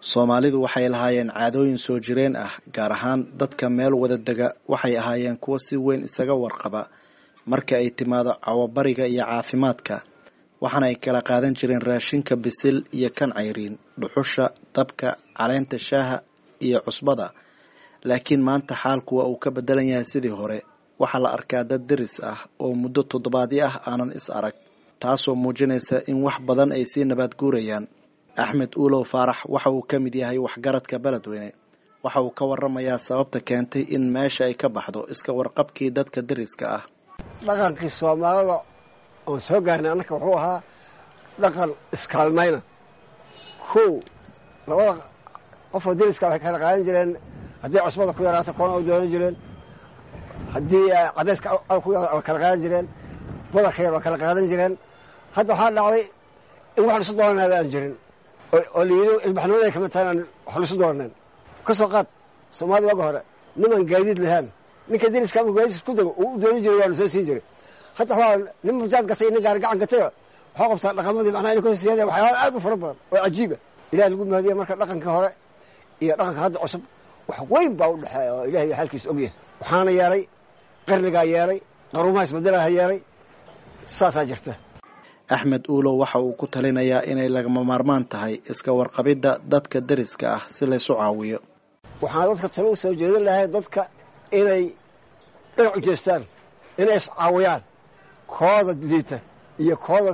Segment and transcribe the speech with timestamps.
[0.00, 4.48] soomaalidu waxay lahaayeen caadooyin soo jireen ah gaar ahaan dadka meel wada dega.
[4.68, 6.88] Waxay ahaayeen kuwo si weyn isaga warqaba
[7.46, 9.96] marka ay timaado cawabariga iyo caafimaadka
[10.62, 14.44] waxaana ay kala qaadan jireen raashinka bisil iyo kan cayriin dhuxusha
[14.74, 16.16] dabka caleenta shaaha
[16.60, 17.26] iyo cusbada.
[18.04, 20.60] Laakiin maanta xaalku waa uu ka bedelan yahay sidii hore.
[20.98, 24.54] Waxaa la arkaa dad deris ah oo muddo toddobaadyo ah aanan is arag
[25.02, 27.84] taasoo muujinaysa in wax badan ay sii nabaad guurayaan
[28.36, 31.52] axmed uulow faarax waxa uu ka mid yahay waxgaradka beledweyne
[32.04, 36.66] waxa uu ka waramayaa sababta keentay in meesha ay ka baxdo iska warqabkii dadka deriska
[36.76, 36.82] ah.
[37.46, 38.56] Dhaqankii soomaalida
[39.28, 40.60] oon soo gaarnay annaka wuxuu ahaa
[41.42, 42.60] dhaqan iskaalmayna.
[43.72, 43.92] Kow
[44.68, 45.02] labada
[45.72, 47.10] qofoo deriska waxay kala qaadan jireen
[47.62, 49.36] haddii cusbada ku yaraato koona u doonan jireen
[50.54, 50.86] haddii
[51.16, 51.48] cadayska
[51.84, 52.86] ku waa kala qaadan jireen
[53.54, 54.74] badarka yar waa kala qaadan jireen.
[55.36, 56.04] Hadda waxaa dhacday
[56.78, 57.94] in wax lisu dooranaaba aan jirin
[58.52, 61.12] oo la yidhi ilbaxnimada ay ka mid tahay aan wax lisu dooraneen
[61.66, 62.06] ka soo qaad
[62.58, 63.20] soomaalida waaga hore.
[63.60, 64.46] Niman gaadiid lahaan
[64.90, 67.42] ninka deriska ama gaadiidka dego uu u dooni jiray waa la soo siin jiray.
[67.98, 72.08] Hadda waxaa nin mujaad gatay nin gaari gacan gatay waxaa qabtaa dhaqamadii macnaha inay kahosiyaadeen
[72.10, 73.56] waxyaala aad u fara badan oo cajiiba.
[73.92, 75.30] Ilaah lagu mahadiya marka dhaqankii hore
[76.02, 76.82] iyo dhaqanka hadda cusub
[77.28, 80.22] wax weyn baa u dhexeeya oo ilahay xaalkiisa ogyahay waxaana yeelay
[80.88, 81.58] qarnigaa yeelay
[81.94, 82.98] qaruumaha isbedelaha yeelay
[83.98, 84.52] saasaa jirta
[85.34, 90.42] axmed uulow waxa uu ku talinayaa inay lagama maarmaan tahay iska warqabidda dadka deriska ah
[90.54, 91.38] si laysu caawiyo.
[92.02, 93.82] Waxaan dadka talo u soo jeedin lahay dadka
[94.40, 94.64] inay
[95.56, 96.22] dhinac u jeestaan
[96.82, 97.62] inay iscaawiyaan
[98.36, 99.18] kooda liita
[99.62, 100.12] iyo kooda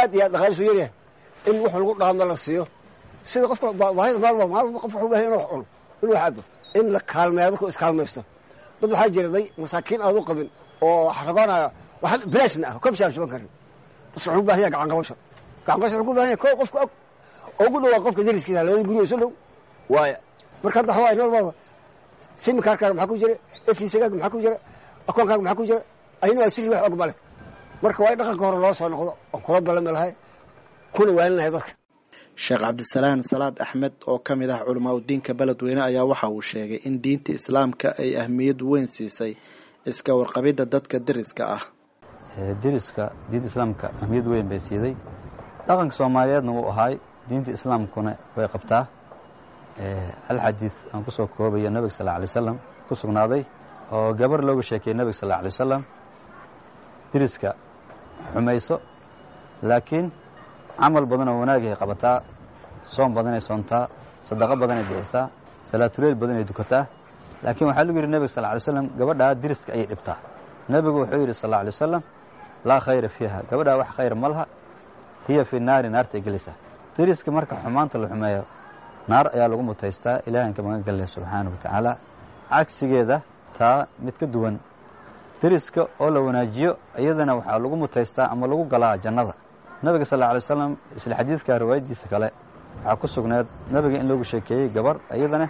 [0.00, 0.92] aad iyo aad dhaqaalisu yaryahay
[1.48, 2.64] in wax lagu dhaamo la siiyo.
[3.30, 5.64] Sida qofka baahida maalba maalba qof wuxuu bahay inu wax cuno
[6.02, 6.42] inuu wax cabo
[6.78, 8.22] in la kaalmeeyo dadku iskaalmaysto
[8.80, 10.48] dad waxaa jira day masaakiin u qabin
[10.86, 11.66] oo xaragoonaya
[12.04, 13.48] wax bilaashna ah ka bishaabshaban karin
[14.14, 15.14] dadka wuxuu u baahan yahay gacan qabasho
[15.66, 16.90] gacan qabasho wuxuu ku baahan yahay koo qofka og
[17.60, 19.30] oo ugu dhawaa qofka deriskiisa labada guriga isu dhow.
[19.94, 20.16] Waaya
[20.62, 21.52] marka hadda waxaa waay nololbaada
[22.42, 23.34] simikaarkaaga maxaa ku jira?
[23.70, 24.56] Efiisagaaga maxaa ku jira?
[25.08, 25.80] Akoonkaaga maxaa ku jira?
[26.22, 27.14] Ayna waa sirri wax og male
[27.82, 30.10] marka waa in dhaqanka hore loo soo noqdo oon kula ballami lahay
[30.94, 31.70] kuna waalinahay dadka.
[32.42, 36.80] Sheekh cabdisalaan salaad axmed oo ka mid ah culamaa udiinka beledweyne ayaa waxa uu sheegay
[36.86, 39.32] in diinta islaamka ay ahmiyad weyn siisay
[39.90, 41.62] iska warqabidda dadka deriska ah
[42.62, 44.94] deriska diinta islaamka ahmiyad weyn bay siiday
[45.66, 46.94] dhaqanka soomaaliyeedna wuu ahaay
[47.28, 48.82] diinta islaamkuna way qabtaa.
[50.28, 52.56] Hal xadiid aan ku soo koobayo nebiga sal alay wasalam
[52.88, 53.42] ku sugnaaday
[53.92, 55.82] oo gabar looga sheekayey nebiga sal alay wasalam
[57.12, 57.50] deriska
[58.32, 58.76] xumayso
[59.62, 60.06] laakiin
[60.80, 62.16] camal badan oo wanaagay qabataa
[62.94, 63.84] soom badanay soontaa
[64.28, 65.30] sadaqo badanay bixisaa
[65.70, 66.84] salaatuleyl badanay dukataa.
[67.44, 70.16] Laakiin waxaa lagu yidhi nebiga sal alay slam gabadhaa deriska ayay dhibtaa.
[70.68, 72.02] Nebigu wuxuu yidhi sal alay wasalam
[72.64, 73.42] laa khayra fiiha.
[73.50, 74.46] Gabadhaa wax khayr ma laha.
[75.28, 76.54] Hiya fi naari naartay gelaysaa
[76.96, 78.44] deriska marka xumaanta la xumeeyo
[79.08, 81.92] naar ayaa lagu mutaystaa ilahan ka magan galaya subxaanahu wa tacaala.
[82.50, 83.22] Cagsigeeda
[83.58, 84.58] taa mid ka duwan.
[85.42, 89.34] Deriska oo la wanaajiyo iyadana waxaa lagu mutaystaa ama lagu galaa jannada.
[89.82, 92.28] Nabiga sal alla alay slam isla xadiidka riwaayaddiisa kale
[92.84, 95.46] waxaa ku sugneed nabiga in loogu sheekeeyey gabar iyadana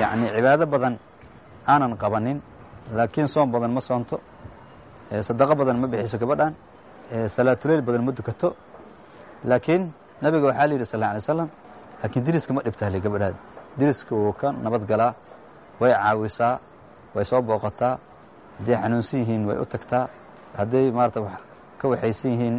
[0.00, 0.94] yacni cibaado badan
[1.68, 2.38] aanan qabanin
[2.96, 4.16] laakiin soom badan ma soonto
[5.10, 6.54] sadaqo badan ma bixiso gabadhan
[7.26, 8.48] salaatuleyl badan ma dukato.
[9.44, 11.48] Laakiin nabiga waxaa la yidhi sal alay slam
[12.02, 13.34] laakiin deriska ma dhibtahle gabadhaad.
[13.78, 15.14] Deriska wuu ka nabad galaa
[15.80, 16.60] way caawisaa
[17.14, 17.98] way soo booqataa
[18.58, 20.08] hadday xanuunsan yihiin way u tagtaa
[20.58, 21.20] hadday maarata
[21.80, 22.56] ka waxaysan yihiin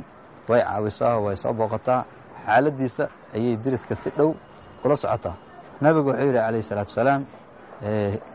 [0.50, 2.06] way caawisaa way soo booqataa.
[2.46, 3.04] Xaaladdiisa
[3.36, 4.36] ayay deriska si dhow
[4.84, 5.36] ula socotaa.
[5.82, 7.22] Nabigu wuxuu yidhi calayhi salaatu wasalaam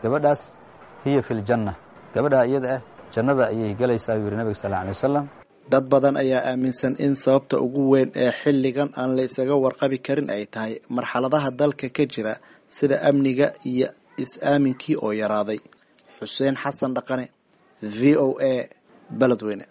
[0.03, 0.41] gabadhaas
[1.03, 1.73] hiya fi ljanna
[2.13, 2.81] gabadhaa iyada ah
[3.15, 5.25] jannada ayay gelaysaa buu yidhi nabiga sal alla alay wasalam
[5.73, 10.29] dad badan ayaa aaminsan in sababta ugu weyn ee xilligan aan la isaga warqabi karin
[10.35, 12.33] ay tahay marxaladaha dalka ka jira
[12.77, 13.87] sida amniga iyo
[14.23, 15.59] is-aaminkii oo yaraaday.
[16.19, 17.25] Xuseen xasan dhaqane
[17.81, 18.69] v o a
[19.19, 19.65] beledweyne